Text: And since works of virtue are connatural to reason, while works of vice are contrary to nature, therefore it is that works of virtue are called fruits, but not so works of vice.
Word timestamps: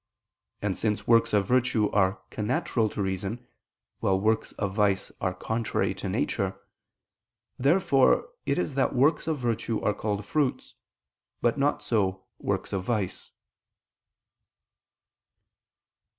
And 0.63 0.75
since 0.75 1.05
works 1.05 1.31
of 1.31 1.45
virtue 1.45 1.87
are 1.91 2.23
connatural 2.31 2.91
to 2.93 3.03
reason, 3.03 3.45
while 3.99 4.19
works 4.19 4.51
of 4.53 4.73
vice 4.73 5.11
are 5.21 5.31
contrary 5.31 5.93
to 5.93 6.09
nature, 6.09 6.59
therefore 7.59 8.27
it 8.47 8.57
is 8.57 8.73
that 8.73 8.95
works 8.95 9.27
of 9.27 9.37
virtue 9.37 9.79
are 9.81 9.93
called 9.93 10.25
fruits, 10.25 10.73
but 11.39 11.59
not 11.59 11.83
so 11.83 12.25
works 12.39 12.73
of 12.73 12.83
vice. 12.83 13.31